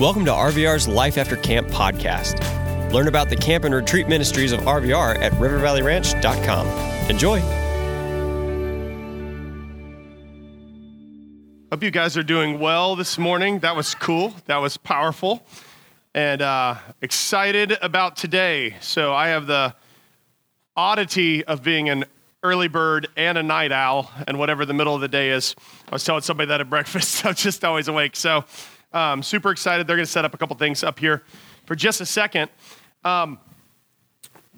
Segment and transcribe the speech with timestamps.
[0.00, 2.40] Welcome to RVR's Life After Camp podcast.
[2.90, 6.66] Learn about the camp and retreat ministries of RVR at rivervalleyranch.com.
[7.10, 7.38] Enjoy.
[11.70, 13.58] Hope you guys are doing well this morning.
[13.58, 14.32] That was cool.
[14.46, 15.42] That was powerful.
[16.14, 18.76] And uh, excited about today.
[18.80, 19.74] So, I have the
[20.78, 22.06] oddity of being an
[22.42, 25.54] early bird and a night owl, and whatever the middle of the day is.
[25.88, 28.16] I was telling somebody that at breakfast, I'm just always awake.
[28.16, 28.46] So,
[28.92, 29.86] um, super excited.
[29.86, 31.22] They're going to set up a couple things up here
[31.66, 32.50] for just a second.
[33.04, 33.38] Um,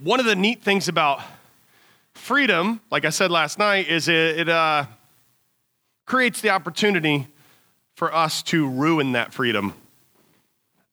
[0.03, 1.21] one of the neat things about
[2.15, 4.87] freedom, like I said last night, is it, it uh,
[6.07, 7.29] creates the opportunity
[7.95, 9.75] for us to ruin that freedom.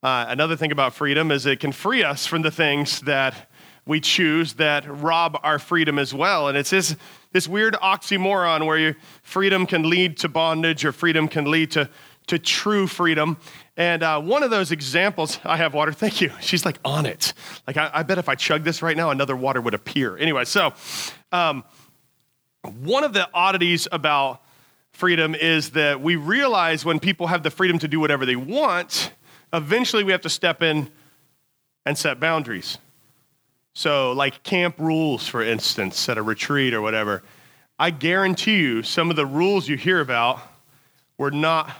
[0.03, 3.49] Uh, another thing about freedom is it can free us from the things that
[3.85, 6.47] we choose that rob our freedom as well.
[6.47, 6.95] And it's this,
[7.31, 11.89] this weird oxymoron where your freedom can lead to bondage or freedom can lead to,
[12.29, 13.37] to true freedom.
[13.75, 16.31] And uh, one of those examples, I have water, thank you.
[16.39, 17.33] She's like on it.
[17.67, 20.17] Like, I, I bet if I chug this right now, another water would appear.
[20.17, 20.73] Anyway, so
[21.31, 21.63] um,
[22.81, 24.41] one of the oddities about
[24.91, 29.11] freedom is that we realize when people have the freedom to do whatever they want,
[29.53, 30.89] eventually we have to step in
[31.85, 32.77] and set boundaries.
[33.73, 37.23] So, like camp rules, for instance, at a retreat or whatever,
[37.77, 40.41] I guarantee you some of the rules you hear about
[41.17, 41.71] were not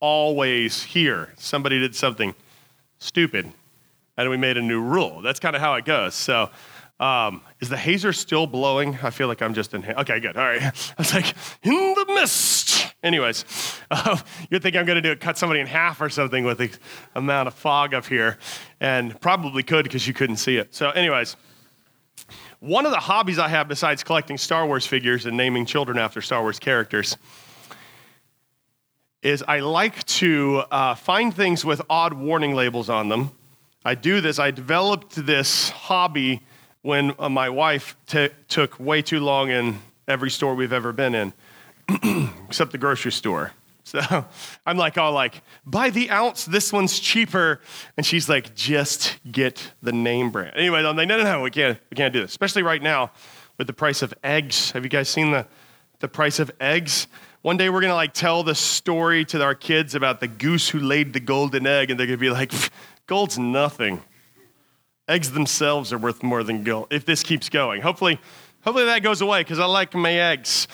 [0.00, 1.32] always here.
[1.36, 2.34] Somebody did something
[2.98, 3.52] stupid,
[4.16, 5.22] and we made a new rule.
[5.22, 6.14] That's kind of how it goes.
[6.14, 6.50] So,
[7.00, 8.98] um, is the hazer still blowing?
[9.02, 9.84] I feel like I'm just in.
[9.84, 10.36] Okay, good.
[10.36, 10.62] All right.
[10.62, 12.92] I was like, in the mist.
[13.02, 13.44] Anyways,
[13.90, 14.16] uh,
[14.50, 16.70] you'd think I'm going to do it, cut somebody in half or something with the
[17.14, 18.38] amount of fog up here,
[18.80, 20.74] and probably could because you couldn't see it.
[20.74, 21.36] So, anyways,
[22.60, 26.20] one of the hobbies I have besides collecting Star Wars figures and naming children after
[26.20, 27.16] Star Wars characters
[29.22, 33.32] is I like to uh, find things with odd warning labels on them.
[33.84, 36.42] I do this, I developed this hobby
[36.82, 41.14] when uh, my wife t- took way too long in every store we've ever been
[41.14, 41.32] in,
[42.46, 43.52] except the grocery store.
[43.84, 44.26] So
[44.66, 47.60] I'm like, all like, by the ounce, this one's cheaper.
[47.96, 50.56] And she's like, just get the name brand.
[50.56, 53.10] Anyway, I'm like, no, no, no, we can't, we can't do this, especially right now
[53.56, 54.70] with the price of eggs.
[54.72, 55.46] Have you guys seen the,
[56.00, 57.08] the price of eggs?
[57.48, 60.80] One day we're gonna like tell the story to our kids about the goose who
[60.80, 62.52] laid the golden egg, and they're gonna be like,
[63.06, 64.02] gold's nothing.
[65.08, 67.80] Eggs themselves are worth more than gold if this keeps going.
[67.80, 68.20] Hopefully,
[68.60, 70.68] hopefully that goes away because I like my eggs.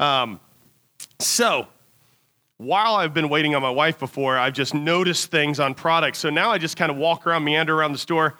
[0.00, 0.40] Um,
[1.20, 1.68] so,
[2.56, 6.18] while I've been waiting on my wife before, I've just noticed things on products.
[6.18, 8.36] So now I just kind of walk around, meander around the store,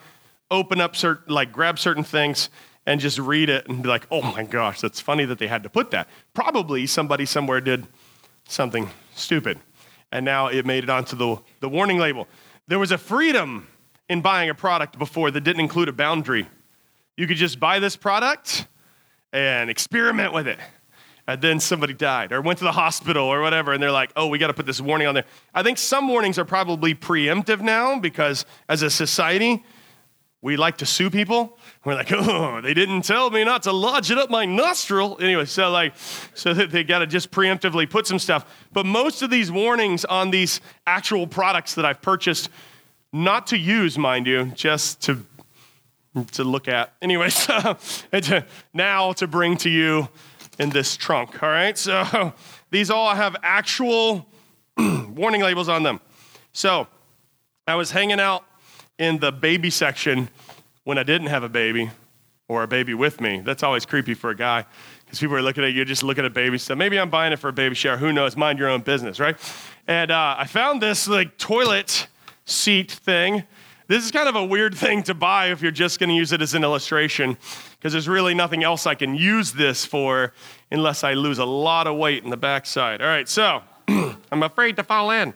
[0.50, 2.50] open up certain, like grab certain things,
[2.86, 5.64] and just read it and be like, oh my gosh, that's funny that they had
[5.64, 6.08] to put that.
[6.34, 7.86] Probably somebody somewhere did
[8.48, 9.58] something stupid.
[10.12, 12.28] And now it made it onto the, the warning label.
[12.68, 13.66] There was a freedom
[14.08, 16.48] in buying a product before that didn't include a boundary.
[17.16, 18.68] You could just buy this product
[19.32, 20.58] and experiment with it.
[21.28, 24.28] And then somebody died or went to the hospital or whatever, and they're like, oh,
[24.28, 25.24] we got to put this warning on there.
[25.52, 29.64] I think some warnings are probably preemptive now because as a society,
[30.40, 31.58] we like to sue people.
[31.86, 35.18] We're like, oh, they didn't tell me not to lodge it up my nostril.
[35.20, 35.94] Anyway, so like,
[36.34, 38.66] so they got to just preemptively put some stuff.
[38.72, 42.48] But most of these warnings on these actual products that I've purchased,
[43.12, 45.24] not to use, mind you, just to
[46.32, 46.92] to look at.
[47.00, 47.76] Anyway, so
[48.10, 48.42] to, uh,
[48.74, 50.08] now to bring to you
[50.58, 51.40] in this trunk.
[51.40, 52.32] All right, so
[52.72, 54.26] these all have actual
[54.76, 56.00] warning labels on them.
[56.52, 56.88] So
[57.68, 58.42] I was hanging out
[58.98, 60.30] in the baby section
[60.86, 61.90] when I didn't have a baby
[62.46, 63.40] or a baby with me.
[63.40, 64.64] That's always creepy for a guy
[65.04, 67.40] because people are looking at you just looking at baby So Maybe I'm buying it
[67.40, 67.96] for a baby shower.
[67.96, 68.36] Who knows?
[68.36, 69.36] Mind your own business, right?
[69.88, 72.06] And uh, I found this like toilet
[72.44, 73.42] seat thing.
[73.88, 76.30] This is kind of a weird thing to buy if you're just going to use
[76.30, 77.36] it as an illustration
[77.72, 80.34] because there's really nothing else I can use this for
[80.70, 83.02] unless I lose a lot of weight in the backside.
[83.02, 85.34] All right, so I'm afraid to fall in.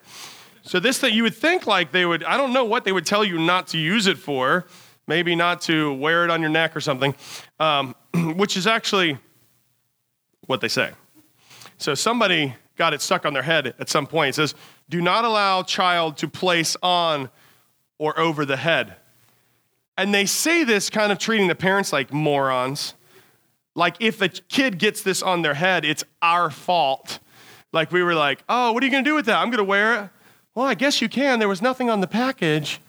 [0.62, 3.06] So this thing you would think like they would I don't know what they would
[3.06, 4.66] tell you not to use it for,
[5.10, 7.12] maybe not to wear it on your neck or something,
[7.58, 7.96] um,
[8.36, 9.18] which is actually
[10.46, 10.92] what they say.
[11.78, 14.30] So somebody got it stuck on their head at some point.
[14.30, 14.54] It says,
[14.88, 17.28] "Do not allow child to place on
[17.98, 18.94] or over the head."
[19.98, 22.94] And they say this kind of treating the parents like morons.
[23.74, 27.18] Like if a kid gets this on their head, it's our fault.
[27.72, 29.38] Like we were like, "Oh, what are you going to do with that?
[29.38, 30.10] I'm going to wear it."
[30.54, 31.40] Well, I guess you can.
[31.40, 32.80] There was nothing on the package.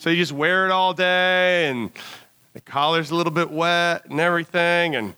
[0.00, 1.90] So you just wear it all day, and
[2.54, 4.96] the collar's a little bit wet and everything.
[4.96, 5.14] And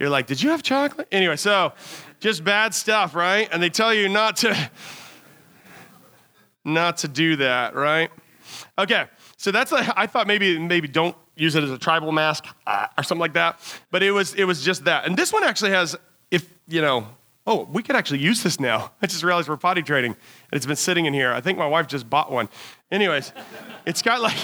[0.00, 1.06] you're like, Did you have chocolate?
[1.12, 1.74] Anyway, so
[2.18, 3.46] just bad stuff, right?
[3.52, 4.70] And they tell you not to.
[6.64, 8.10] not to do that, right?
[8.78, 9.04] Okay,
[9.36, 12.86] so that's a, I thought maybe maybe don't use it as a tribal mask uh,
[12.96, 15.04] or something like that, but it was it was just that.
[15.04, 15.94] And this one actually has,
[16.30, 17.06] if you know,
[17.46, 18.92] oh, we could actually use this now.
[19.02, 21.34] I just realized we're potty trading, and it's been sitting in here.
[21.34, 22.48] I think my wife just bought one.
[22.90, 23.34] Anyways,
[23.86, 24.36] it's got like.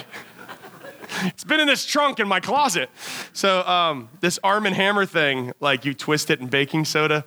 [1.25, 2.90] it's been in this trunk in my closet.
[3.32, 7.25] So um, this Arm and Hammer thing, like you twist it in baking soda,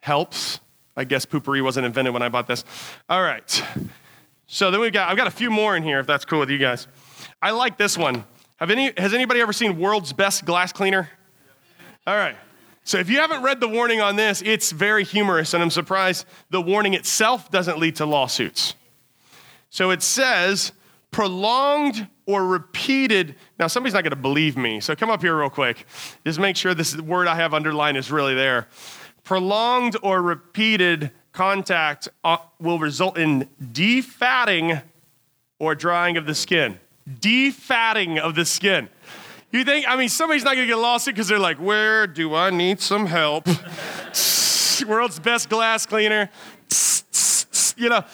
[0.00, 0.60] helps.
[0.96, 2.64] I guess Poo-Pourri wasn't invented when I bought this.
[3.08, 3.62] All right.
[4.46, 6.50] So then we've got, I've got a few more in here if that's cool with
[6.50, 6.88] you guys.
[7.40, 8.24] I like this one.
[8.56, 11.08] Have any, has anybody ever seen World's Best Glass Cleaner?
[12.06, 12.36] All right.
[12.82, 16.26] So if you haven't read the warning on this, it's very humorous, and I'm surprised
[16.50, 18.74] the warning itself doesn't lead to lawsuits.
[19.70, 20.72] So it says,
[21.10, 23.34] prolonged or repeated.
[23.58, 25.86] Now, somebody's not going to believe me, so come up here real quick.
[26.24, 28.68] Just make sure this word I have underlined is really there.
[29.24, 34.82] Prolonged or repeated contact uh, will result in defatting
[35.58, 36.78] or drying of the skin.
[37.08, 38.88] Defatting of the skin.
[39.52, 42.34] You think, I mean, somebody's not gonna get a lawsuit because they're like, where do
[42.34, 43.46] I need some help?
[44.86, 46.30] World's best glass cleaner.
[47.76, 48.04] You know,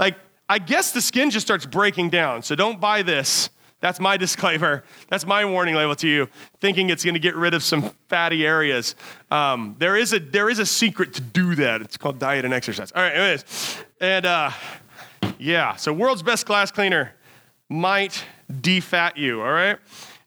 [0.00, 0.16] like,
[0.48, 2.42] I guess the skin just starts breaking down.
[2.42, 3.50] So don't buy this.
[3.80, 4.82] That's my disclaimer.
[5.08, 8.46] That's my warning label to you, thinking it's going to get rid of some fatty
[8.46, 8.96] areas.
[9.30, 11.82] Um, there, is a, there is a secret to do that.
[11.82, 12.90] It's called diet and exercise.
[12.92, 13.44] All right, anyways.
[14.00, 14.50] And uh,
[15.38, 17.12] yeah, so world's best glass cleaner
[17.68, 18.24] might
[18.60, 19.78] defat you, all right?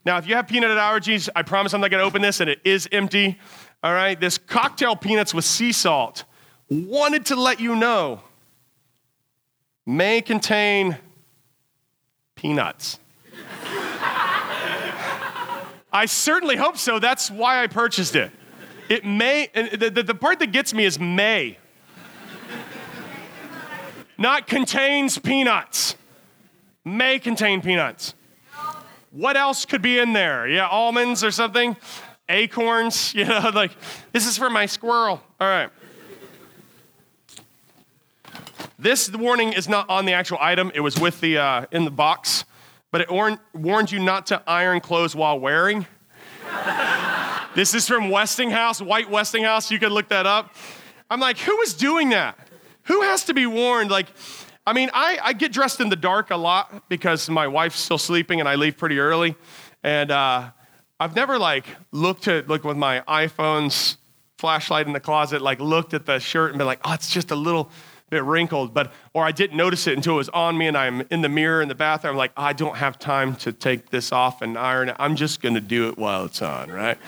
[0.06, 2.48] Now, if you have peanut allergies, I promise I'm not going to open this, and
[2.48, 3.38] it is empty.
[3.82, 6.24] All right, this cocktail peanuts with sea salt
[6.70, 8.22] wanted to let you know
[9.86, 10.98] may contain
[12.34, 12.98] peanuts.
[15.92, 16.98] I certainly hope so.
[16.98, 18.32] That's why I purchased it.
[18.88, 21.58] It may, the, the, the part that gets me is may.
[24.18, 25.96] Not contains peanuts.
[26.84, 28.14] May contain peanuts.
[29.10, 30.48] What else could be in there?
[30.48, 31.76] Yeah, almonds or something?
[32.28, 33.14] Acorns?
[33.14, 33.70] You know, like,
[34.12, 35.22] this is for my squirrel.
[35.40, 35.70] All right.
[38.78, 40.72] This warning is not on the actual item.
[40.74, 42.44] It was with the uh, in the box
[42.94, 45.84] but it warn, warns you not to iron clothes while wearing.
[47.56, 49.68] this is from Westinghouse, White Westinghouse.
[49.68, 50.54] You could look that up.
[51.10, 52.38] I'm like, who is doing that?
[52.84, 53.90] Who has to be warned?
[53.90, 54.06] Like,
[54.64, 57.98] I mean, I, I get dressed in the dark a lot because my wife's still
[57.98, 59.34] sleeping and I leave pretty early.
[59.82, 60.50] And uh,
[61.00, 63.96] I've never like looked at like with my iPhone's
[64.38, 67.32] flashlight in the closet, like looked at the shirt and been like, oh, it's just
[67.32, 67.72] a little
[68.14, 71.02] bit wrinkled, but or I didn't notice it until it was on me and I'm
[71.10, 72.12] in the mirror in the bathroom.
[72.12, 74.96] I'm like, I don't have time to take this off and iron it.
[74.98, 76.98] I'm just gonna do it while it's on, right?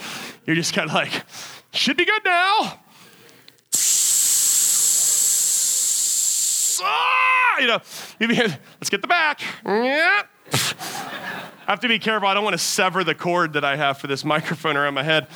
[0.45, 1.25] You're just kind of like,
[1.73, 2.81] should be good now.
[6.83, 7.81] Ah, you know,
[8.79, 9.41] let's get the back.
[9.65, 10.23] Yeah.
[10.53, 12.29] I have to be careful.
[12.29, 15.03] I don't want to sever the cord that I have for this microphone around my
[15.03, 15.27] head.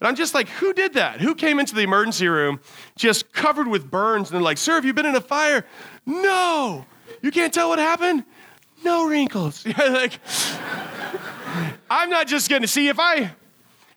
[0.00, 1.20] But I'm just like, who did that?
[1.20, 2.58] Who came into the emergency room
[2.96, 5.64] just covered with burns and they're like, sir, have you been in a fire?
[6.06, 6.86] No.
[7.20, 8.24] You can't tell what happened?
[8.82, 9.66] No wrinkles.
[9.78, 10.18] like,
[11.90, 13.32] I'm not just gonna see if I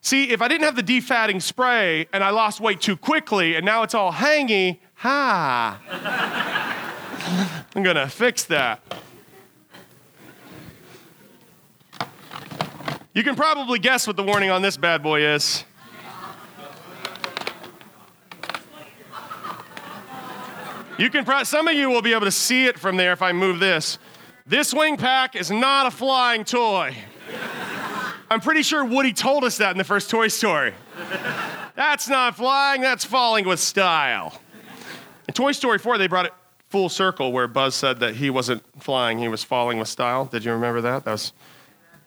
[0.02, 3.66] see if I didn't have the defatting spray and I lost weight too quickly and
[3.66, 5.80] now it's all hangy, ha.
[7.76, 8.82] I'm gonna fix that.
[13.14, 15.64] You can probably guess what the warning on this bad boy is.
[20.98, 23.22] You can, pro- some of you will be able to see it from there if
[23.22, 23.98] I move this.
[24.46, 26.96] This wing pack is not a flying toy.
[28.30, 30.74] I'm pretty sure Woody told us that in the first Toy Story.
[31.76, 34.40] That's not flying, that's falling with style.
[35.28, 36.34] In Toy Story 4, they brought it
[36.70, 40.26] full circle where Buzz said that he wasn't flying, he was falling with style.
[40.26, 41.06] Did you remember that?
[41.06, 41.34] That was,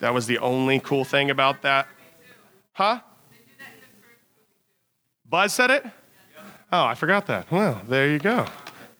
[0.00, 1.88] that was the only cool thing about that.
[2.72, 3.00] Huh?
[5.28, 5.84] Buzz said it?
[6.72, 7.50] Oh, I forgot that.
[7.50, 8.46] Well, there you go.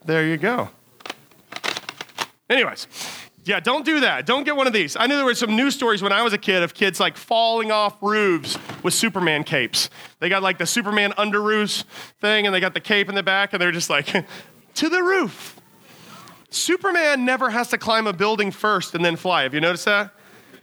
[0.07, 0.71] There you go.
[2.49, 2.87] Anyways,
[3.45, 4.25] yeah, don't do that.
[4.25, 4.97] Don't get one of these.
[4.97, 7.17] I knew there were some news stories when I was a kid of kids like
[7.17, 9.91] falling off roofs with Superman capes.
[10.21, 11.85] They got like the Superman under roofs
[12.21, 14.07] thing and they got the cape in the back and they're just like,
[14.75, 15.61] to the roof.
[16.51, 19.43] Superman never has to climb a building first and then fly.
[19.43, 20.13] Have you noticed that?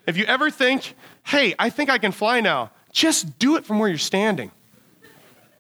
[0.08, 0.96] If you ever think,
[1.26, 4.52] hey, I think I can fly now, just do it from where you're standing.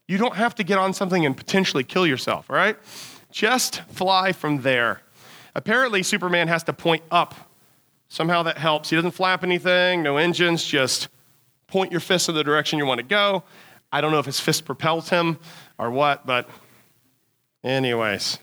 [0.08, 2.78] You don't have to get on something and potentially kill yourself, all right?
[3.34, 5.02] Just fly from there.
[5.56, 7.36] Apparently, Superman has to point up.
[8.08, 8.90] Somehow that helps.
[8.90, 11.10] He doesn't flap anything, no engines, just
[11.68, 13.44] point your fist in the direction you want to go.
[13.92, 15.38] I don't know if his fist propels him
[15.78, 16.48] or what, but
[17.64, 18.40] Anyways,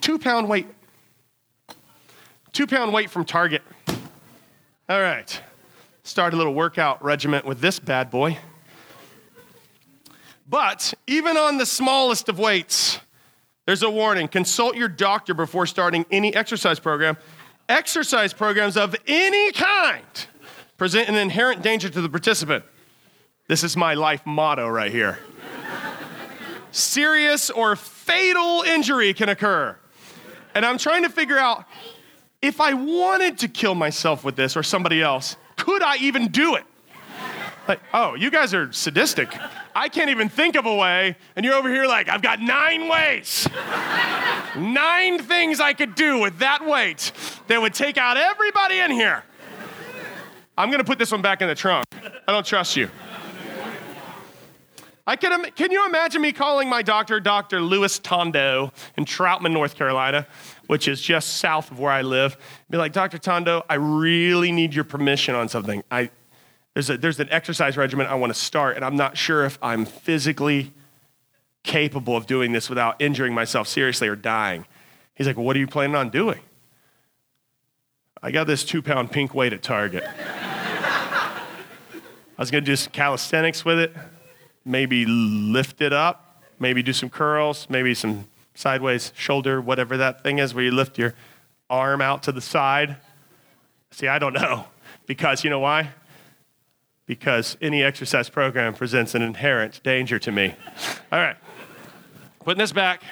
[0.00, 0.66] two pound weight.
[2.52, 3.62] Two pound weight from Target.
[4.88, 5.40] All right.
[6.02, 8.36] Start a little workout regiment with this bad boy.
[10.48, 12.98] But even on the smallest of weights,
[13.66, 14.28] there's a warning.
[14.28, 17.16] Consult your doctor before starting any exercise program.
[17.68, 20.04] Exercise programs of any kind
[20.76, 22.64] present an inherent danger to the participant.
[23.48, 25.18] This is my life motto right here.
[26.72, 29.76] Serious or fatal injury can occur.
[30.54, 31.64] And I'm trying to figure out
[32.42, 36.54] if I wanted to kill myself with this or somebody else, could I even do
[36.56, 36.64] it?
[37.68, 39.28] Like, oh, you guys are sadistic.
[39.74, 42.88] I can't even think of a way, and you're over here like, I've got nine
[42.88, 43.48] ways.
[44.56, 47.12] nine things I could do with that weight
[47.46, 49.24] that would take out everybody in here.
[50.58, 51.86] I'm gonna put this one back in the trunk.
[52.28, 52.90] I don't trust you.
[55.06, 57.60] I can, can you imagine me calling my doctor, Dr.
[57.60, 60.26] Louis Tondo in Troutman, North Carolina,
[60.68, 62.36] which is just south of where I live?
[62.68, 63.18] Be like, Dr.
[63.18, 65.82] Tondo, I really need your permission on something.
[65.90, 66.10] I,
[66.74, 69.58] there's, a, there's an exercise regimen I want to start, and I'm not sure if
[69.60, 70.72] I'm physically
[71.62, 74.66] capable of doing this without injuring myself seriously or dying.
[75.14, 76.40] He's like, well, What are you planning on doing?
[78.22, 80.04] I got this two pound pink weight at Target.
[80.16, 81.42] I
[82.38, 83.94] was going to do some calisthenics with it
[84.64, 90.38] maybe lift it up, maybe do some curls, maybe some sideways shoulder, whatever that thing
[90.38, 91.14] is where you lift your
[91.68, 92.96] arm out to the side.
[93.90, 94.66] See, I don't know.
[95.06, 95.90] Because you know why?
[97.10, 100.54] Because any exercise program presents an inherent danger to me.
[101.12, 101.34] All right.
[102.44, 103.02] Putting this back.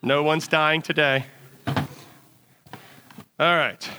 [0.00, 1.26] No one's dying today.
[1.66, 1.76] All
[3.38, 3.90] right.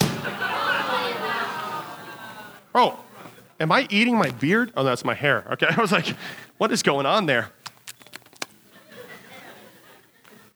[2.76, 2.98] Oh,
[3.60, 4.72] Am I eating my beard?
[4.76, 5.46] Oh, that's my hair.
[5.52, 5.66] Okay.
[5.76, 6.16] I was like,
[6.58, 7.50] what is going on there?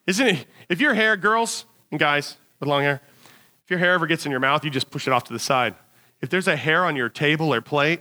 [0.07, 0.47] Isn't it?
[0.69, 3.03] If your hair, girls and guys with long hair,
[3.65, 5.38] if your hair ever gets in your mouth, you just push it off to the
[5.38, 5.75] side.
[6.21, 8.01] If there's a hair on your table or plate,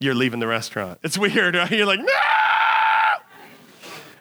[0.00, 0.98] you're leaving the restaurant.
[1.02, 1.54] It's weird.
[1.70, 2.06] You're like, no!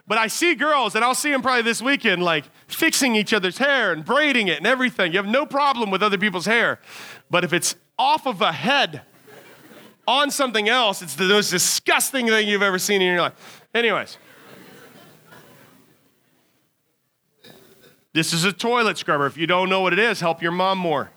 [0.05, 3.57] But I see girls, and I'll see them probably this weekend, like fixing each other's
[3.57, 5.13] hair and braiding it and everything.
[5.13, 6.79] You have no problem with other people's hair.
[7.29, 9.01] But if it's off of a head,
[10.07, 13.61] on something else, it's the most disgusting thing you've ever seen in your life.
[13.73, 14.17] Anyways,
[18.11, 19.25] this is a toilet scrubber.
[19.25, 21.09] If you don't know what it is, help your mom more.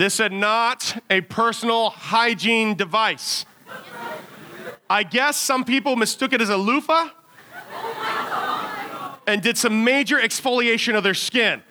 [0.00, 3.44] This is not a personal hygiene device.
[4.88, 7.10] I guess some people mistook it as a loofah
[9.26, 11.62] and did some major exfoliation of their skin.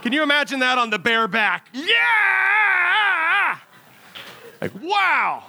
[0.00, 1.68] Can you imagine that on the bare back?
[1.74, 3.58] Yeah!
[4.62, 5.44] Like, wow,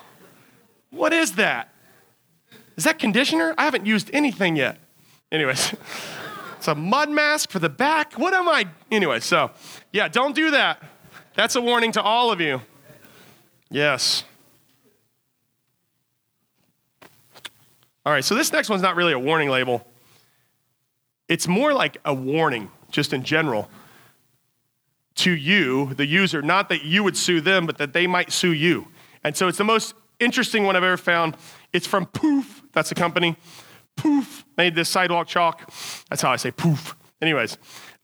[0.90, 1.74] what is that?
[2.76, 3.56] Is that conditioner?
[3.58, 4.78] I haven't used anything yet.
[5.32, 5.74] Anyways,
[6.58, 8.16] it's a mud mask for the back.
[8.16, 8.66] What am I?
[8.92, 9.52] Anyway, so
[9.94, 10.84] yeah, don't do that.
[11.36, 12.62] That's a warning to all of you.
[13.69, 14.24] Yes.
[18.05, 19.86] All right, so this next one's not really a warning label.
[21.27, 23.69] It's more like a warning, just in general,
[25.15, 26.41] to you, the user.
[26.41, 28.88] Not that you would sue them, but that they might sue you.
[29.24, 31.38] And so it's the most interesting one I've ever found.
[31.71, 33.36] It's from Poof, that's a company.
[33.95, 35.69] Poof made this sidewalk chalk.
[36.09, 36.95] That's how I say poof.
[37.21, 37.57] Anyways,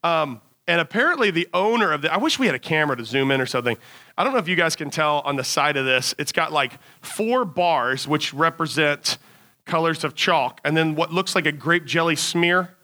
[0.03, 3.31] um, and apparently the owner of the, I wish we had a camera to zoom
[3.31, 3.77] in or something.
[4.17, 6.51] I don't know if you guys can tell on the side of this, it's got
[6.51, 9.17] like four bars which represent
[9.65, 12.75] colors of chalk, and then what looks like a grape jelly smear.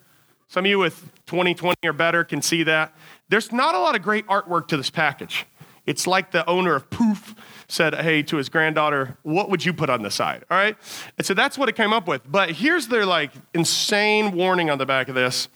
[0.47, 2.93] Some of you with 2020 or better can see that.
[3.29, 5.45] There's not a lot of great artwork to this package.
[5.85, 7.35] It's like the owner of Poof
[7.67, 10.43] said, hey, to his granddaughter, what would you put on the side?
[10.51, 10.77] All right?
[11.17, 12.21] And so that's what it came up with.
[12.29, 15.47] But here's their like insane warning on the back of this,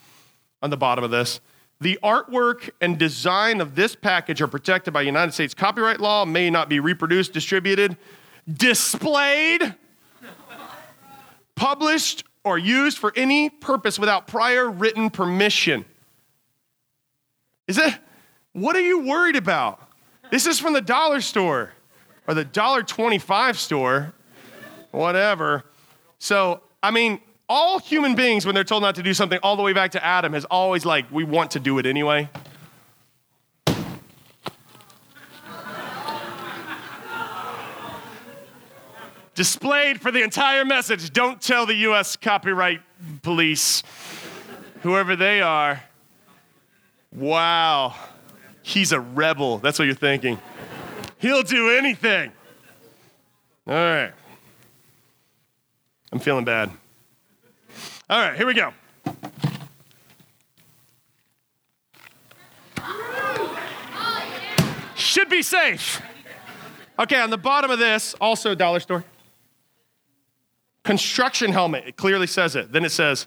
[0.62, 1.40] on the bottom of this.
[1.80, 6.48] The artwork and design of this package are protected by United States copyright law, may
[6.48, 7.96] not be reproduced, distributed,
[8.50, 9.74] displayed,
[11.54, 15.84] published, or used for any purpose without prior written permission.
[17.66, 17.94] Is it?
[18.52, 19.90] What are you worried about?
[20.30, 21.72] This is from the dollar store
[22.26, 24.14] or the dollar 25 store,
[24.92, 25.64] whatever.
[26.18, 29.62] So, I mean, all human beings, when they're told not to do something, all the
[29.62, 32.28] way back to Adam, has always like, we want to do it anyway.
[39.34, 41.12] Displayed for the entire message.
[41.12, 42.80] Don't tell the US copyright
[43.22, 43.82] police,
[44.82, 45.82] whoever they are.
[47.12, 47.94] Wow.
[48.62, 49.58] He's a rebel.
[49.58, 50.38] That's what you're thinking.
[51.18, 52.32] He'll do anything.
[53.66, 54.12] All right.
[56.12, 56.70] I'm feeling bad.
[58.08, 58.72] All right, here we go.
[64.94, 66.00] Should be safe.
[66.98, 69.04] Okay, on the bottom of this, also dollar store.
[70.84, 72.70] Construction helmet, it clearly says it.
[72.70, 73.26] Then it says,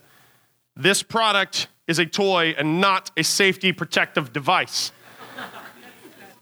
[0.78, 4.94] this product is a toy and not a safety protective device.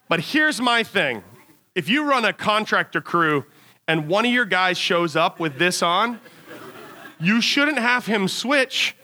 [0.09, 1.23] But here's my thing
[1.73, 3.45] if you run a contractor crew
[3.87, 6.19] and one of your guys shows up with this on,
[7.19, 8.95] you shouldn't have him switch.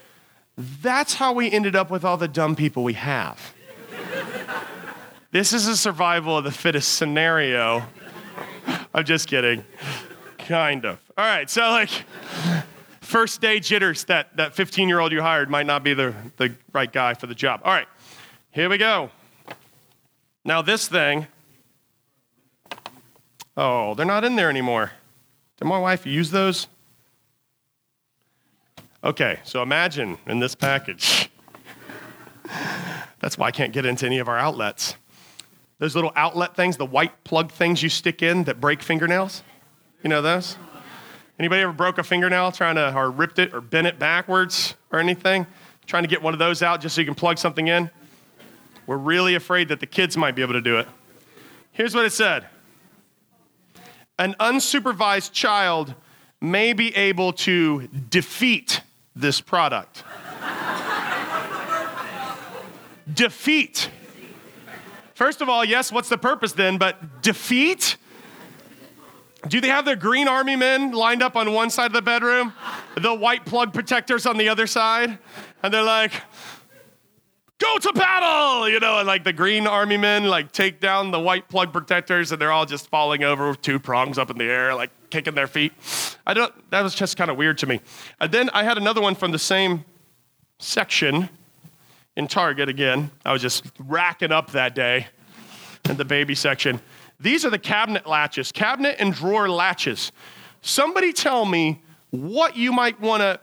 [0.57, 3.53] That's how we ended up with all the dumb people we have.
[5.31, 7.83] This is a survival of the fittest scenario.
[8.93, 9.63] I'm just kidding.
[10.37, 10.99] Kind of.
[11.17, 11.89] All right, so like
[13.01, 16.55] first day jitters that that 15 year old you hired might not be the, the
[16.71, 17.61] right guy for the job.
[17.63, 17.87] All right,
[18.51, 19.09] here we go.
[20.45, 21.27] Now, this thing,
[23.55, 24.91] oh, they're not in there anymore.
[25.57, 26.67] Did my wife use those?
[29.03, 31.29] Okay, so imagine in this package.
[33.19, 34.95] That's why I can't get into any of our outlets.
[35.79, 39.43] Those little outlet things, the white plug things you stick in that break fingernails.
[40.03, 40.57] You know those?
[41.37, 44.99] Anybody ever broke a fingernail trying to, or ripped it or bent it backwards or
[44.99, 45.47] anything?
[45.85, 47.89] Trying to get one of those out just so you can plug something in?
[48.87, 50.87] We're really afraid that the kids might be able to do it.
[51.73, 52.47] Here's what it said
[54.17, 55.93] An unsupervised child
[56.39, 58.79] may be able to defeat
[59.15, 60.03] this product.
[63.13, 63.89] defeat.
[65.13, 66.77] First of all, yes, what's the purpose then?
[66.77, 67.97] But defeat?
[69.47, 72.53] Do they have the green army men lined up on one side of the bedroom,
[72.95, 75.19] the white plug protectors on the other side?
[75.61, 76.13] And they're like,
[77.59, 81.19] go to battle, you know, and like the green army men like take down the
[81.19, 84.45] white plug protectors and they're all just falling over with two prongs up in the
[84.45, 85.71] air, like kicking their feet.
[86.25, 87.81] I don't, that was just kind of weird to me.
[88.19, 89.85] And then I had another one from the same
[90.57, 91.29] section
[92.17, 93.11] in Target again.
[93.23, 95.05] I was just racking up that day
[95.87, 96.81] in the baby section.
[97.19, 100.11] These are the cabinet latches, cabinet and drawer latches.
[100.61, 103.39] Somebody tell me what you might want to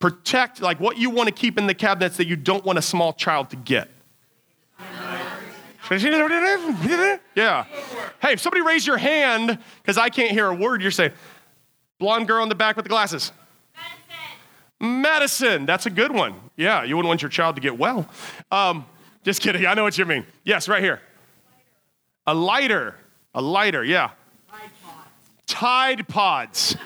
[0.00, 2.82] protect, like what you want to keep in the cabinets that you don't want a
[2.82, 3.88] small child to get.
[7.34, 7.64] Yeah.
[8.20, 11.12] Hey, if somebody raise your hand, because I can't hear a word you're saying.
[11.98, 13.32] Blonde girl in the back with the glasses.
[14.80, 15.02] Medicine.
[15.02, 15.66] Medicine.
[15.66, 16.34] That's a good one.
[16.56, 18.08] Yeah, you wouldn't want your child to get well.
[18.50, 18.86] Um,
[19.24, 19.66] just kidding.
[19.66, 20.26] I know what you mean.
[20.44, 21.00] Yes, right here.
[22.26, 22.94] A lighter.
[23.34, 24.10] A lighter, yeah.
[24.50, 25.06] Tide Pods.
[25.46, 26.76] Tide Pods.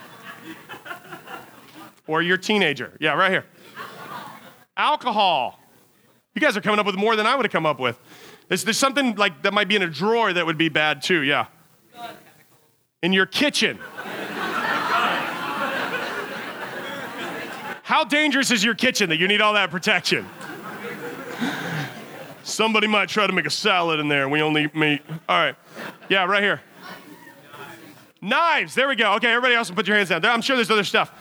[2.06, 2.92] or your teenager.
[3.00, 3.44] Yeah, right here.
[4.76, 5.58] Alcohol.
[6.34, 7.98] You guys are coming up with more than I would have come up with.
[8.48, 11.20] There's, there something like that might be in a drawer that would be bad too,
[11.22, 11.46] yeah.
[13.02, 13.78] In your kitchen.
[17.82, 20.26] How dangerous is your kitchen that you need all that protection?
[22.42, 24.28] Somebody might try to make a salad in there.
[24.28, 25.02] We only eat meat.
[25.28, 25.54] All right.
[26.08, 26.60] Yeah, right here.
[28.20, 28.74] Knives.
[28.74, 29.14] There we go.
[29.14, 30.24] Okay, everybody else can put your hands down.
[30.24, 31.12] I'm sure there's other stuff.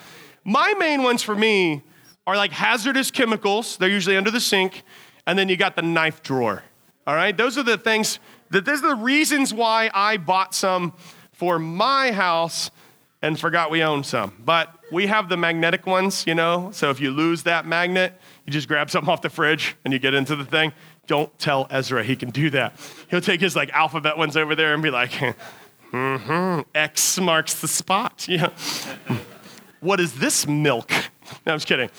[0.44, 1.84] My main ones for me
[2.26, 3.78] are like hazardous chemicals.
[3.78, 4.84] They're usually under the sink.
[5.28, 6.64] And then you got the knife drawer.
[7.08, 7.36] All right?
[7.36, 8.20] Those are the things
[8.52, 10.94] that those are the reasons why I bought some
[11.32, 12.70] for my house
[13.22, 14.34] and forgot we owned some.
[14.44, 16.70] But we have the magnetic ones, you know.
[16.74, 20.00] So if you lose that magnet, you just grab something off the fridge and you
[20.00, 20.74] get into the thing.
[21.08, 22.74] Don't tell Ezra he can do that.
[23.10, 25.12] He'll take his like alphabet ones over there and be like,
[25.92, 28.28] mm-hmm, X marks the spot.
[28.30, 28.50] Yeah.
[29.80, 30.92] what is this milk?
[31.46, 31.90] No, I'm just kidding.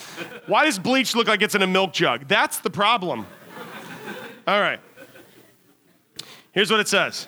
[0.46, 2.28] Why does bleach look like it's in a milk jug?
[2.28, 3.26] That's the problem.
[4.46, 4.80] All right.
[6.52, 7.26] Here's what it says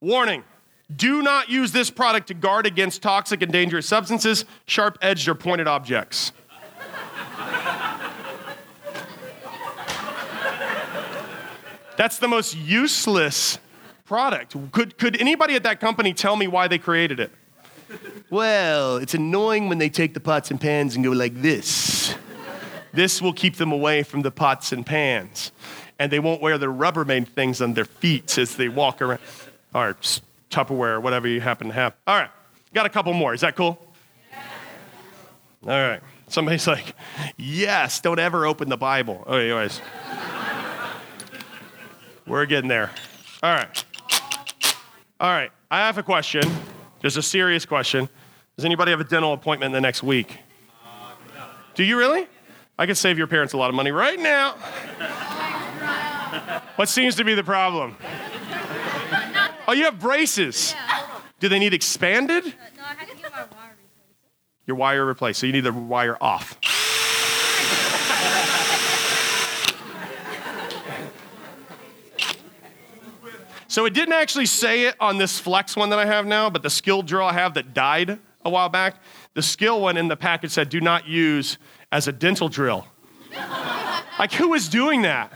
[0.00, 0.42] Warning
[0.94, 5.34] do not use this product to guard against toxic and dangerous substances, sharp edged or
[5.34, 6.32] pointed objects.
[11.96, 13.58] That's the most useless
[14.04, 14.56] product.
[14.72, 17.30] Could, could anybody at that company tell me why they created it?
[18.30, 22.14] Well, it's annoying when they take the pots and pans and go like this.
[22.92, 25.52] This will keep them away from the pots and pans.
[25.98, 29.20] And they won't wear the Rubbermaid things on their feet as they walk around.
[29.74, 29.96] Or
[30.50, 31.94] Tupperware, or whatever you happen to have.
[32.06, 32.30] All right,
[32.72, 33.34] got a couple more.
[33.34, 33.78] Is that cool?
[35.62, 36.00] All right.
[36.28, 36.94] Somebody's like,
[37.36, 39.24] yes, don't ever open the Bible.
[39.26, 39.80] Oh, anyways.
[42.26, 42.90] We're getting there.
[43.42, 43.84] All right.
[45.20, 45.50] All right.
[45.70, 46.42] I have a question,
[47.02, 48.08] just a serious question.
[48.56, 50.38] Does anybody have a dental appointment in the next week?
[50.84, 52.26] Uh, Do you really?
[52.78, 54.54] I could save your parents a lot of money right now.
[56.76, 57.96] What seems to be the problem?
[59.66, 60.74] Oh, you have braces.
[61.40, 62.44] Do they need expanded?
[62.44, 64.66] Uh, no, I had to get my wire replaced.
[64.66, 65.40] your wire replaced.
[65.40, 66.58] So you need the wire off.
[73.68, 76.62] So it didn't actually say it on this flex one that I have now, but
[76.62, 79.02] the Skil drill I have that died a while back,
[79.32, 81.58] the Skil one in the package said do not use
[81.90, 82.86] as a dental drill.
[84.18, 85.32] like, who is doing that?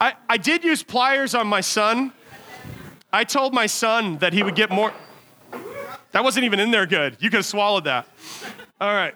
[0.00, 2.12] I, I did use pliers on my son.
[3.12, 4.92] I told my son that he would get more.
[6.12, 7.16] That wasn't even in there good.
[7.20, 8.06] You could have swallowed that.
[8.80, 9.14] All right.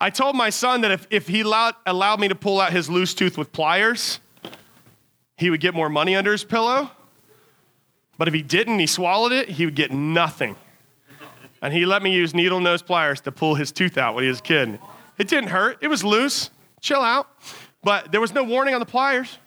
[0.00, 2.90] I told my son that if, if he allowed, allowed me to pull out his
[2.90, 4.18] loose tooth with pliers,
[5.36, 6.90] he would get more money under his pillow.
[8.18, 10.56] But if he didn't, he swallowed it, he would get nothing.
[11.60, 14.28] And he let me use needle nose pliers to pull his tooth out when he
[14.28, 14.80] was a kid.
[15.18, 16.50] It didn't hurt, it was loose.
[16.80, 17.28] Chill out.
[17.82, 19.38] But there was no warning on the pliers.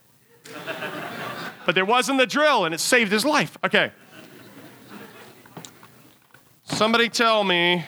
[1.65, 3.57] but there was in the drill, and it saved his life.
[3.63, 3.91] Okay.
[6.63, 7.85] Somebody tell me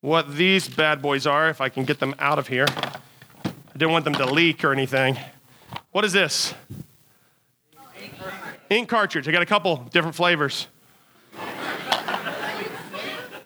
[0.00, 2.66] what these bad boys are, if I can get them out of here.
[2.68, 5.16] I didn't want them to leak or anything.
[5.92, 6.54] What is this?
[8.68, 9.26] Ink cartridge.
[9.26, 10.68] I got a couple different flavors.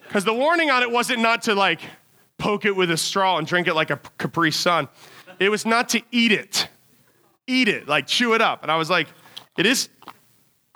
[0.06, 1.80] Because the warning on it wasn't not to like
[2.38, 4.88] poke it with a straw and drink it like a Capri Sun.
[5.38, 6.68] It was not to eat it.
[7.46, 8.62] Eat it, like chew it up.
[8.62, 9.08] And I was like,
[9.58, 9.88] it is,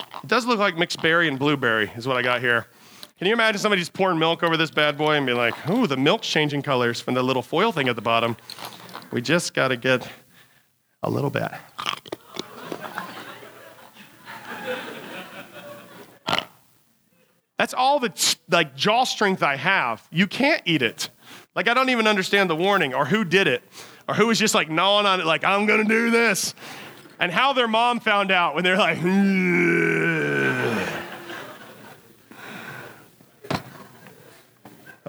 [0.01, 2.67] it does look like mixed berry and blueberry, is what I got here.
[3.19, 5.87] Can you imagine somebody just pouring milk over this bad boy and be like, ooh,
[5.87, 8.37] the milk's changing colors from the little foil thing at the bottom?
[9.11, 10.09] We just got to get
[11.03, 11.51] a little bit.
[17.59, 20.07] That's all the like jaw strength I have.
[20.13, 21.11] You can't eat it.
[21.57, 23.65] Like I don't even understand the warning or who did it
[24.09, 26.55] or who was just like gnawing on it like I'm to do this.
[27.21, 28.99] And how their mom found out when they're like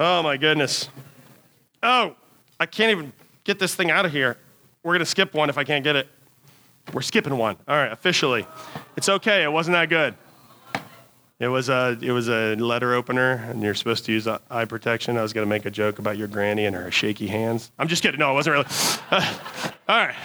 [0.02, 0.90] Oh my goodness.
[1.84, 2.16] Oh,
[2.60, 3.12] I can't even
[3.44, 4.38] get this thing out of here.
[4.84, 6.08] We're to skip one if I can't get it.
[6.94, 7.58] We're skipping one.
[7.68, 8.48] All right, officially.
[8.96, 9.44] It's okay.
[9.44, 10.16] It wasn't that good.
[11.40, 15.18] It was a it was a letter opener, and you're supposed to use eye protection.
[15.18, 17.72] I was going to make a joke about your granny and her shaky hands.
[17.80, 18.20] I'm just kidding.
[18.20, 18.68] No, it wasn't really.
[19.10, 19.38] Uh,
[19.88, 20.16] all right.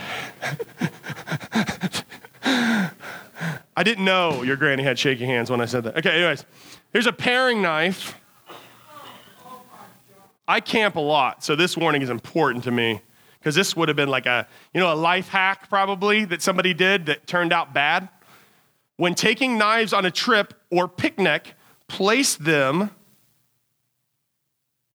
[3.76, 5.96] I didn't know your granny had shaky hands when I said that.
[5.98, 6.44] Okay, anyways,
[6.92, 8.16] here's a paring knife.
[10.48, 13.00] I camp a lot, so this warning is important to me
[13.38, 16.74] because this would have been like a you know a life hack probably that somebody
[16.74, 18.08] did that turned out bad.
[18.96, 21.54] When taking knives on a trip or picnic,
[21.88, 22.90] place them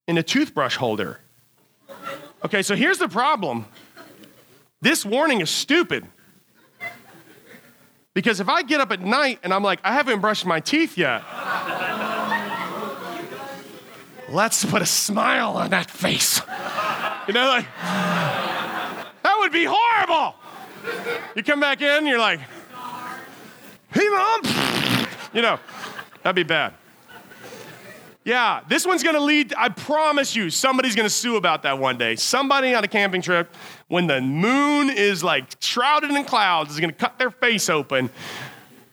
[0.07, 1.19] in a toothbrush holder.
[2.45, 3.65] Okay, so here's the problem
[4.81, 6.05] this warning is stupid.
[8.13, 10.97] Because if I get up at night and I'm like, I haven't brushed my teeth
[10.97, 11.21] yet,
[14.29, 16.41] let's put a smile on that face.
[17.27, 20.35] You know, like, that would be horrible.
[21.35, 22.39] You come back in, you're like,
[23.91, 24.41] Hey, mom.
[25.33, 25.59] You know,
[26.23, 26.73] that'd be bad.
[28.23, 32.15] Yeah, this one's gonna lead, I promise you, somebody's gonna sue about that one day.
[32.15, 33.55] Somebody on a camping trip,
[33.87, 38.09] when the moon is like shrouded in clouds, is gonna cut their face open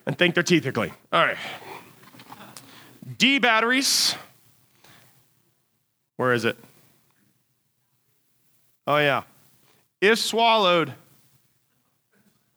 [0.06, 0.92] and think their teeth are clean.
[1.12, 1.36] All right.
[3.18, 4.14] D batteries.
[6.16, 6.56] Where is it?
[8.86, 9.24] Oh, yeah.
[10.00, 10.94] If swallowed,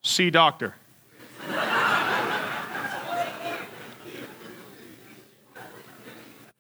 [0.02, 0.76] see doctor.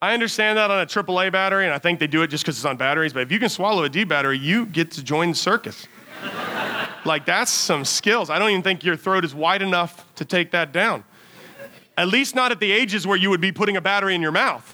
[0.02, 2.58] I understand that on a AAA battery, and I think they do it just because
[2.58, 3.12] it's on batteries.
[3.12, 5.88] But if you can swallow a D battery, you get to join the circus.
[7.06, 8.30] like, that's some skills.
[8.30, 11.04] I don't even think your throat is wide enough to take that down.
[11.98, 14.32] At least not at the ages where you would be putting a battery in your
[14.32, 14.74] mouth.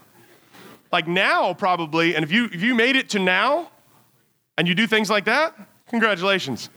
[0.91, 3.71] Like now, probably, and if you, if you made it to now
[4.59, 5.55] and you do things like that,
[5.89, 6.69] congratulations.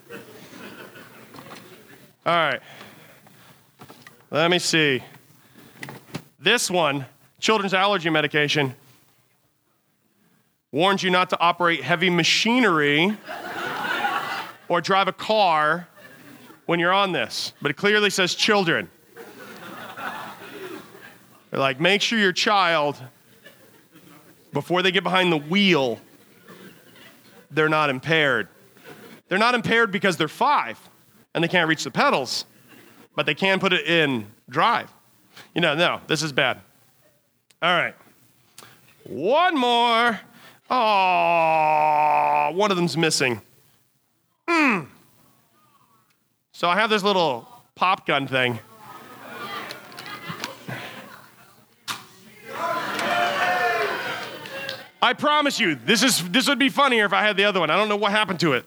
[2.25, 2.61] All right.
[4.31, 5.03] Let me see.
[6.41, 7.05] This one
[7.41, 8.75] children's allergy medication
[10.73, 13.17] warns you not to operate heavy machinery
[14.69, 15.89] or drive a car
[16.67, 18.91] when you're on this, but it clearly says children.
[21.51, 23.03] They're like, make sure your child,
[24.53, 25.99] before they get behind the wheel,
[27.51, 28.49] they're not impaired.
[29.29, 30.79] They're not impaired because they're five
[31.35, 32.45] and they can't reach the pedals,
[33.15, 34.93] but they can put it in drive.
[35.55, 36.61] You know, no, this is bad.
[37.61, 37.95] All right.
[39.05, 40.21] One more.
[40.71, 43.41] Oh, one of them's missing.
[44.47, 44.81] Hmm.
[46.53, 48.59] So I have this little pop gun thing.
[55.01, 57.71] I promise you, this is this would be funnier if I had the other one.
[57.71, 58.65] I don't know what happened to it.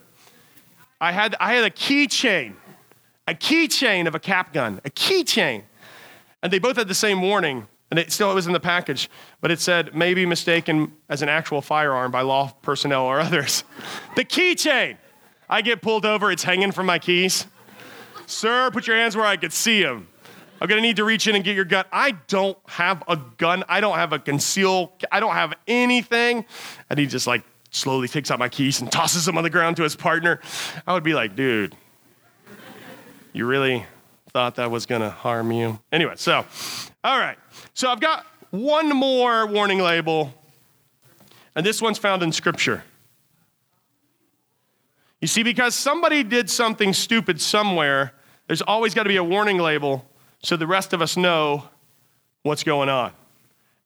[0.99, 2.53] I had I had a keychain,
[3.27, 5.63] a keychain of a cap gun, a keychain,
[6.41, 9.09] and they both had the same warning, and it still it was in the package,
[9.41, 13.63] but it said may be mistaken as an actual firearm by law personnel or others.
[14.15, 14.97] the keychain.
[15.49, 17.45] I get pulled over, it's hanging from my keys.
[18.25, 20.07] Sir, put your hands where I could see them.
[20.61, 21.85] I'm gonna need to reach in and get your gun.
[21.91, 23.65] I don't have a gun.
[23.67, 24.93] I don't have a conceal.
[25.11, 26.45] I don't have anything.
[26.89, 29.75] And he just like slowly takes out my keys and tosses them on the ground
[29.77, 30.39] to his partner.
[30.87, 31.75] I would be like, dude,
[33.33, 33.85] you really
[34.31, 35.79] thought that was gonna harm you?
[35.91, 36.45] Anyway, so,
[37.03, 37.37] all right.
[37.73, 40.33] So I've got one more warning label,
[41.55, 42.83] and this one's found in Scripture.
[45.21, 48.13] You see, because somebody did something stupid somewhere,
[48.47, 50.05] there's always got to be a warning label
[50.43, 51.69] so the rest of us know
[52.41, 53.11] what's going on.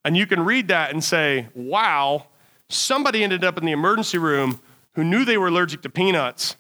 [0.06, 2.28] And you can read that and say, wow,
[2.70, 4.62] somebody ended up in the emergency room
[4.94, 6.56] who knew they were allergic to peanuts,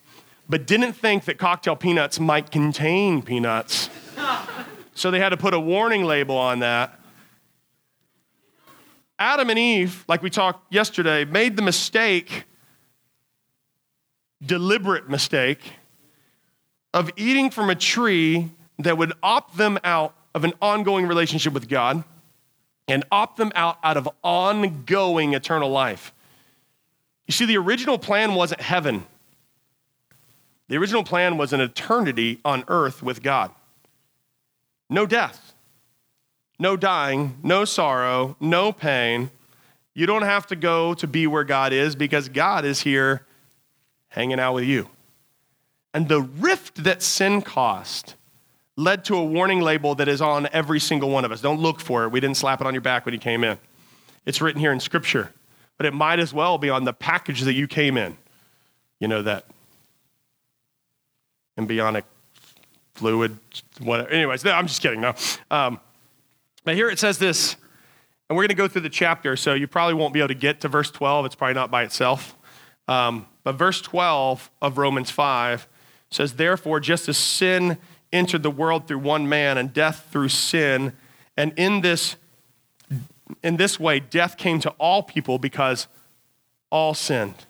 [0.47, 3.89] but didn't think that cocktail peanuts might contain peanuts.
[4.95, 6.99] so they had to put a warning label on that.
[9.17, 12.43] Adam and Eve, like we talked yesterday, made the mistake,
[14.45, 15.60] deliberate mistake,
[16.93, 21.69] of eating from a tree that would opt them out of an ongoing relationship with
[21.69, 22.03] God
[22.88, 26.13] and opt them out out of ongoing eternal life.
[27.27, 29.05] You see, the original plan wasn't heaven.
[30.67, 33.51] The original plan was an eternity on earth with God.
[34.89, 35.54] No death,
[36.60, 39.32] no dying, no sorrow, no pain.
[39.93, 43.25] You don't have to go to be where God is because God is here
[44.10, 44.89] hanging out with you.
[45.93, 48.15] And the rift that sin caused
[48.75, 51.41] led to a warning label that is on every single one of us.
[51.41, 52.10] Don't look for it.
[52.10, 53.58] We didn't slap it on your back when you came in.
[54.25, 55.32] It's written here in Scripture,
[55.78, 58.17] but it might as well be on the package that you came in.
[58.99, 59.45] You know, that
[61.57, 62.05] embryonic
[62.95, 63.37] fluid,
[63.79, 64.09] whatever.
[64.09, 65.01] Anyways, I'm just kidding.
[65.01, 65.13] No.
[65.51, 65.79] Um,
[66.63, 67.55] but here it says this,
[68.29, 70.33] and we're going to go through the chapter, so you probably won't be able to
[70.33, 71.27] get to verse 12.
[71.27, 72.35] It's probably not by itself.
[72.87, 75.67] Um, but verse 12 of Romans 5
[76.09, 77.77] says, Therefore, just as sin
[78.11, 80.93] entered the world through one man and death through sin.
[81.37, 82.15] And in this,
[83.43, 85.87] in this way, death came to all people because
[86.69, 87.45] all sinned.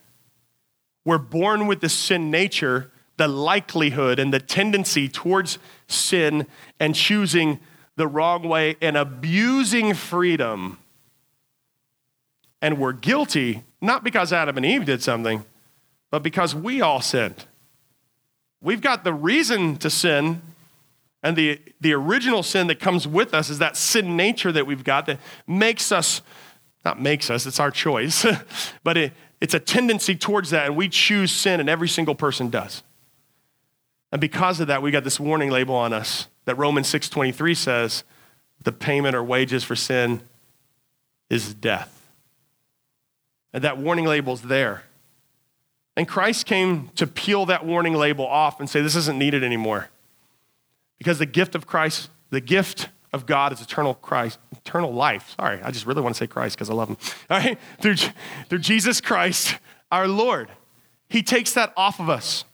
[1.05, 6.47] We're born with the sin nature, the likelihood and the tendency towards sin
[6.79, 7.59] and choosing
[7.95, 10.77] the wrong way and abusing freedom.
[12.61, 15.45] And we're guilty, not because Adam and Eve did something,
[16.11, 17.45] but because we all sinned.
[18.61, 20.41] We've got the reason to sin
[21.25, 24.83] and the, the original sin that comes with us is that sin nature that we've
[24.83, 26.21] got that makes us,
[26.85, 28.27] not makes us, it's our choice,
[28.83, 32.51] but it, it's a tendency towards that, and we choose sin, and every single person
[32.51, 32.83] does.
[34.15, 38.05] And because of that, we got this warning label on us that Romans 6:23 says,
[38.63, 40.21] the payment or wages for sin
[41.29, 42.09] is death.
[43.51, 44.83] And that warning label's there.
[45.97, 49.89] And Christ came to peel that warning label off and say, this isn't needed anymore.
[50.97, 55.35] Because the gift of Christ, the gift of God is eternal Christ, eternal life.
[55.37, 56.97] Sorry, I just really want to say Christ because I love him.
[57.29, 57.97] All right, through,
[58.47, 59.57] through Jesus Christ,
[59.91, 60.47] our Lord.
[61.09, 62.45] He takes that off of us.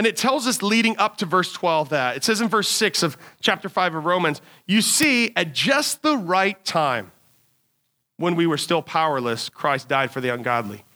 [0.00, 2.16] And it tells us leading up to verse 12 that.
[2.16, 6.16] It says in verse 6 of chapter 5 of Romans, you see, at just the
[6.16, 7.12] right time,
[8.16, 10.86] when we were still powerless, Christ died for the ungodly.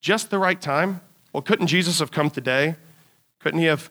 [0.00, 1.00] Just the right time?
[1.32, 2.74] Well, couldn't Jesus have come today?
[3.38, 3.88] Couldn't he have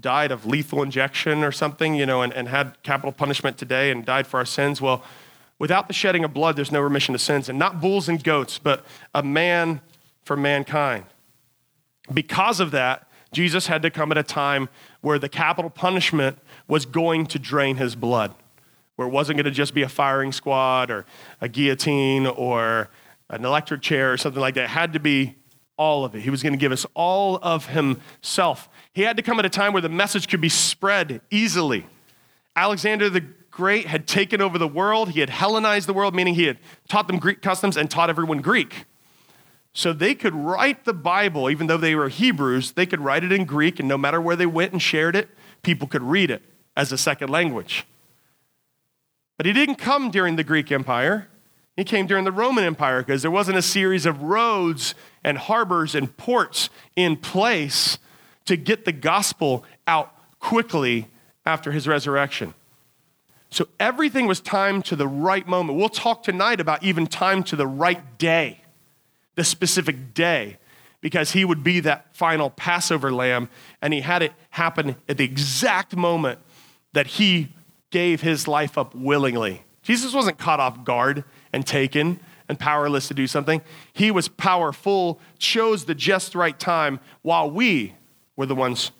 [0.00, 4.04] died of lethal injection or something, you know, and, and had capital punishment today and
[4.04, 4.80] died for our sins.
[4.80, 5.04] Well,
[5.56, 7.48] without the shedding of blood, there's no remission of sins.
[7.48, 9.82] And not bulls and goats, but a man
[10.24, 11.04] for mankind.
[12.12, 14.68] Because of that, Jesus had to come at a time
[15.00, 18.34] where the capital punishment was going to drain his blood,
[18.96, 21.06] where it wasn't going to just be a firing squad or
[21.40, 22.90] a guillotine or
[23.28, 24.64] an electric chair or something like that.
[24.64, 25.36] It had to be
[25.76, 26.20] all of it.
[26.20, 28.68] He was going to give us all of himself.
[28.92, 31.86] He had to come at a time where the message could be spread easily.
[32.56, 35.10] Alexander the Great had taken over the world.
[35.10, 38.38] He had Hellenized the world, meaning he had taught them Greek customs and taught everyone
[38.38, 38.84] Greek.
[39.80, 43.32] So they could write the Bible, even though they were Hebrews, they could write it
[43.32, 45.30] in Greek, and no matter where they went and shared it,
[45.62, 46.42] people could read it
[46.76, 47.86] as a second language.
[49.38, 51.28] But he didn't come during the Greek Empire.
[51.78, 55.94] He came during the Roman Empire because there wasn't a series of roads and harbors
[55.94, 57.96] and ports in place
[58.44, 61.08] to get the gospel out quickly
[61.46, 62.52] after his resurrection.
[63.48, 65.78] So everything was timed to the right moment.
[65.78, 68.59] We'll talk tonight about even time to the right day,
[69.34, 70.58] the specific day,
[71.00, 73.48] because he would be that final Passover lamb,
[73.80, 76.38] and he had it happen at the exact moment
[76.92, 77.48] that he
[77.90, 79.62] gave his life up willingly.
[79.82, 83.62] Jesus wasn't caught off guard and taken and powerless to do something.
[83.92, 87.94] He was powerful, chose the just right time while we
[88.36, 88.90] were the ones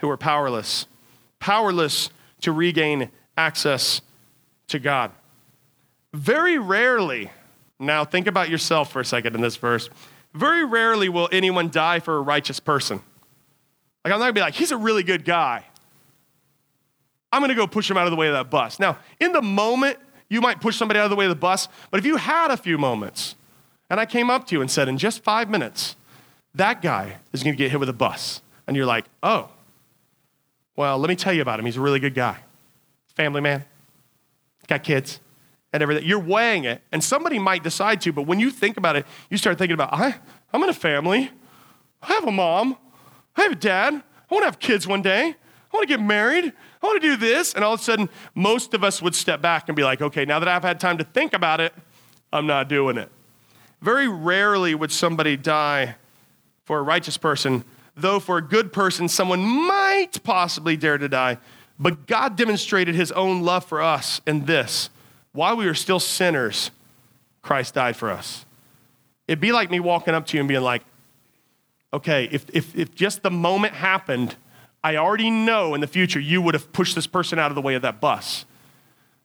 [0.00, 0.86] who were powerless.
[1.38, 2.10] Powerless
[2.40, 4.00] to regain access
[4.66, 5.12] to God.
[6.12, 7.30] Very rarely,
[7.78, 9.88] now think about yourself for a second in this verse.
[10.34, 13.00] Very rarely will anyone die for a righteous person.
[14.04, 15.64] Like, I'm not gonna be like, he's a really good guy.
[17.32, 18.78] I'm gonna go push him out of the way of that bus.
[18.78, 21.68] Now, in the moment, you might push somebody out of the way of the bus,
[21.90, 23.34] but if you had a few moments,
[23.90, 25.96] and I came up to you and said, in just five minutes,
[26.54, 29.50] that guy is gonna get hit with a bus, and you're like, oh,
[30.76, 31.66] well, let me tell you about him.
[31.66, 32.38] He's a really good guy
[33.18, 33.64] family man,
[34.68, 35.18] got kids,
[35.72, 36.04] and everything.
[36.04, 39.36] You're weighing it, and somebody might decide to, but when you think about it, you
[39.36, 40.14] start thinking about, I,
[40.52, 41.30] I'm in a family.
[42.02, 42.76] I have a mom.
[43.36, 43.94] I have a dad.
[43.94, 45.34] I want to have kids one day.
[45.72, 46.52] I want to get married.
[46.82, 47.52] I want to do this.
[47.54, 50.24] And all of a sudden, most of us would step back and be like, okay,
[50.24, 51.74] now that I've had time to think about it,
[52.32, 53.10] I'm not doing it.
[53.80, 55.96] Very rarely would somebody die
[56.64, 57.64] for a righteous person,
[57.96, 61.38] though for a good person, someone might possibly dare to die
[61.78, 64.90] but God demonstrated his own love for us in this.
[65.38, 66.72] While we were still sinners,
[67.42, 68.44] Christ died for us.
[69.28, 70.82] It'd be like me walking up to you and being like,
[71.92, 74.34] okay, if, if, if just the moment happened,
[74.82, 77.60] I already know in the future you would have pushed this person out of the
[77.60, 78.46] way of that bus.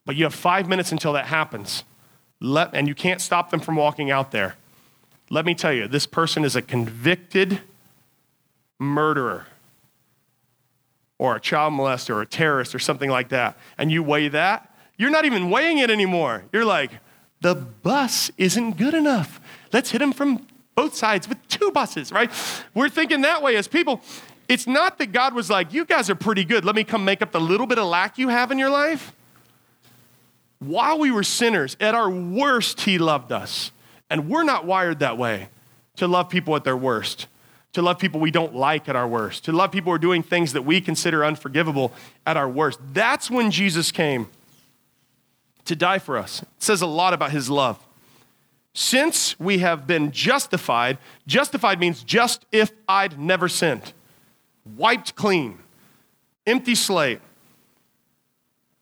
[0.06, 1.84] But you have five minutes until that happens.
[2.39, 4.56] Let, and you can't stop them from walking out there.
[5.32, 7.60] Let me tell you, this person is a convicted
[8.78, 9.47] murderer
[11.17, 14.69] or a child molester or a terrorist or something like that, and you weigh that,
[15.04, 16.46] you're not even weighing it anymore.
[16.54, 16.92] You're like,
[17.42, 19.42] the bus isn't good enough.
[19.74, 22.32] Let's hit him from both sides with two buses, right?
[22.74, 24.02] We're thinking that way as people.
[24.48, 26.63] It's not that God was like, you guys are pretty good.
[26.63, 29.12] Let me come make up the little bit of lack you have in your life.
[30.60, 33.74] While we were sinners, at our worst, He loved us.
[34.10, 35.50] And we're not wired that way
[35.98, 37.28] to love people at their worst
[37.74, 40.22] to love people we don't like at our worst, to love people who are doing
[40.22, 41.92] things that we consider unforgivable
[42.24, 42.80] at our worst.
[42.94, 44.30] That's when Jesus came
[45.65, 46.41] to die for us.
[46.41, 47.80] It says a lot about his love.
[48.73, 50.97] Since we have been justified,
[51.28, 53.93] justified means just if I'd never sinned,
[54.78, 55.60] wiped clean,
[56.47, 57.21] empty slate.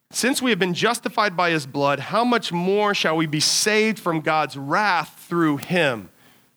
[0.09, 3.97] Since we have been justified by his blood, how much more shall we be saved
[3.97, 6.09] from God's wrath through him?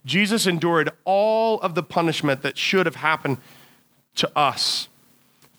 [0.04, 3.38] Jesus endured all of the punishment that should have happened
[4.16, 4.88] to us.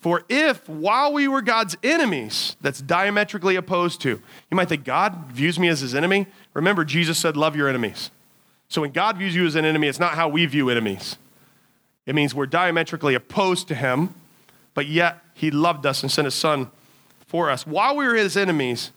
[0.06, 4.10] For if, while we were God's enemies, that's diametrically opposed to,
[4.52, 6.28] you might think God views me as his enemy.
[6.54, 8.12] Remember, Jesus said, Love your enemies.
[8.70, 11.18] So when God views you as an enemy, it's not how we view enemies.
[12.06, 14.14] It means we're diametrically opposed to him,
[14.76, 16.70] but yet he loved us and sent his son
[17.26, 17.66] for us.
[17.66, 18.92] While we were his enemies,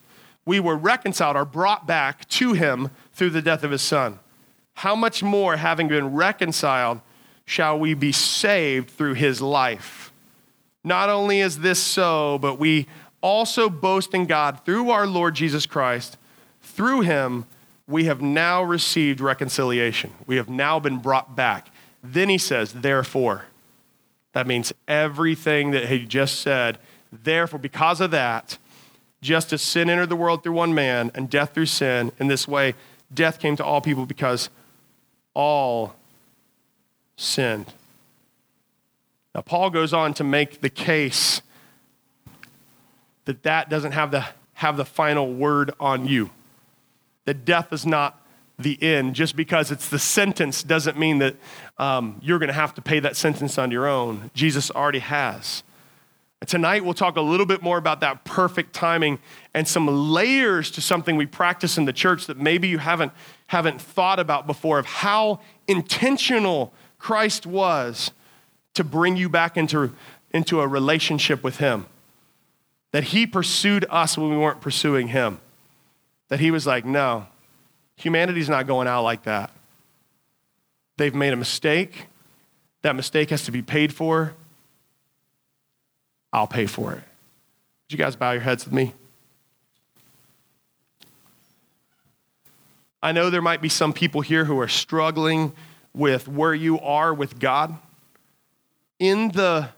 [0.45, 4.19] we were reconciled or brought back to him through the death of his son
[4.75, 7.01] how much more, having been reconciled,
[7.47, 10.08] shall we be saved through his life?
[10.85, 12.87] Not only is this so, but we
[13.21, 16.17] also boast in God through our Lord Jesus Christ.
[16.63, 17.47] Through him,
[17.87, 20.13] we have now received reconciliation.
[20.27, 21.69] We have now been brought back.
[22.03, 23.47] Then he says, therefore.
[24.33, 26.79] That means everything that he just said.
[27.11, 28.59] Therefore, because of that,
[29.21, 32.47] just as sin entered the world through one man and death through sin, in this
[32.47, 32.75] way,
[33.13, 34.51] death came to all people because
[35.35, 35.95] all
[37.17, 37.73] sinned.
[39.39, 41.43] Now, Paul goes on to make the case
[43.27, 46.31] that that doesn't have the, have the final word on you,
[47.25, 48.21] that death is not
[48.59, 49.15] the end.
[49.15, 51.37] Just because it's the sentence doesn't mean that
[51.79, 54.33] um, you're going to have to pay that sentence on your own.
[54.35, 55.63] Jesus already has.
[56.45, 59.21] Tonight, we'll talk a little bit more about that perfect timing
[59.55, 63.13] and some layers to something we practice in the church that maybe you haven't,
[63.47, 65.39] haven't thought about before of how
[65.69, 68.11] intentional Christ was
[68.79, 69.93] to bring you back into,
[70.33, 71.87] into a relationship with Him.
[72.93, 75.39] That He pursued us when we weren't pursuing Him.
[76.29, 77.27] That He was like, no,
[77.97, 79.51] humanity's not going out like that.
[80.97, 82.07] They've made a mistake.
[82.83, 84.35] That mistake has to be paid for.
[86.33, 86.97] I'll pay for it.
[86.97, 88.95] Would you guys bow your heads with me?
[93.03, 95.53] I know there might be some people here who are struggling
[95.95, 97.77] with where you are with God.
[98.99, 99.71] In the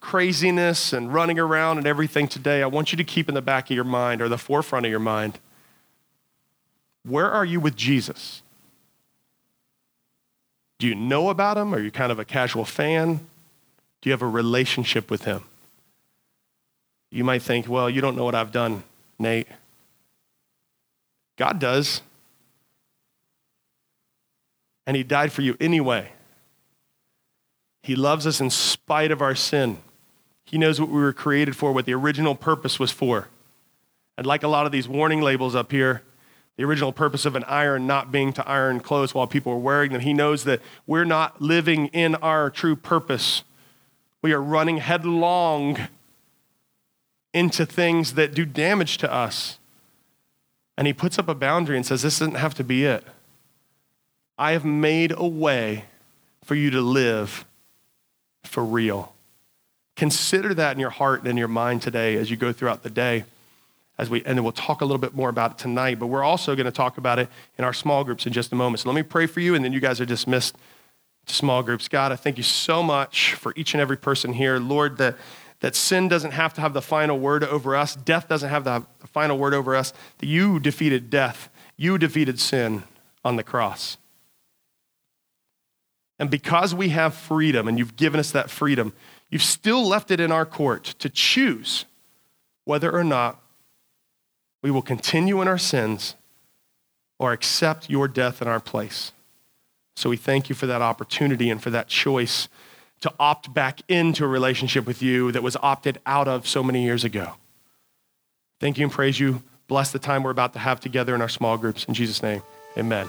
[0.00, 3.70] craziness and running around and everything today, I want you to keep in the back
[3.70, 5.40] of your mind or the forefront of your mind
[7.06, 8.42] where are you with Jesus?
[10.78, 11.74] Do you know about him?
[11.74, 13.16] Are you kind of a casual fan?
[14.00, 15.44] Do you have a relationship with him?
[17.10, 18.82] You might think, well, you don't know what I've done,
[19.18, 19.46] Nate.
[21.36, 22.02] God does.
[24.86, 26.10] And he died for you anyway.
[27.86, 29.78] He loves us in spite of our sin.
[30.44, 33.28] He knows what we were created for, what the original purpose was for.
[34.18, 36.02] And like a lot of these warning labels up here,
[36.56, 39.92] the original purpose of an iron not being to iron clothes while people are wearing
[39.92, 40.00] them.
[40.00, 43.44] He knows that we're not living in our true purpose.
[44.20, 45.78] We are running headlong
[47.32, 49.60] into things that do damage to us.
[50.76, 53.04] And he puts up a boundary and says, This doesn't have to be it.
[54.36, 55.84] I have made a way
[56.42, 57.44] for you to live
[58.46, 59.12] for real.
[59.96, 62.90] Consider that in your heart and in your mind today as you go throughout the
[62.90, 63.24] day
[63.98, 66.22] as we and then we'll talk a little bit more about it tonight but we're
[66.22, 68.80] also going to talk about it in our small groups in just a moment.
[68.80, 70.56] So let me pray for you and then you guys are dismissed
[71.26, 71.88] to small groups.
[71.88, 74.58] God i thank you so much for each and every person here.
[74.58, 75.16] Lord that
[75.60, 77.96] that sin doesn't have to have the final word over us.
[77.96, 79.94] Death doesn't have the final word over us.
[80.18, 81.48] That you defeated death.
[81.78, 82.82] You defeated sin
[83.24, 83.96] on the cross
[86.18, 88.92] and because we have freedom and you've given us that freedom
[89.30, 91.84] you've still left it in our court to choose
[92.64, 93.40] whether or not
[94.62, 96.14] we will continue in our sins
[97.18, 99.12] or accept your death in our place.
[99.94, 102.48] So we thank you for that opportunity and for that choice
[103.00, 106.84] to opt back into a relationship with you that was opted out of so many
[106.84, 107.34] years ago.
[108.60, 109.42] Thank you and praise you.
[109.68, 111.84] Bless the time we're about to have together in our small groups.
[111.84, 112.42] In Jesus' name,
[112.76, 113.08] amen.